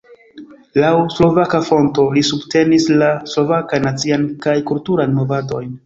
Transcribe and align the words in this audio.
Laŭ 0.83 0.89
slovaka 1.15 1.59
fonto 1.67 2.07
li 2.17 2.25
subtenis 2.31 2.89
la 3.05 3.13
slovakan 3.35 3.89
nacian 3.91 4.29
kaj 4.47 4.61
kulturan 4.73 5.19
movadojn. 5.21 5.75